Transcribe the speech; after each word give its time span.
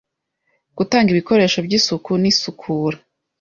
gutanga 0.77 1.07
ibikoresho 1.11 1.57
by’isuku 1.65 2.11
n’isukura 2.21 2.97